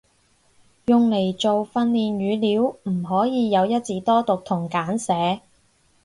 [0.85, 5.41] 用嚟做訓練語料唔可以有一字多讀同簡寫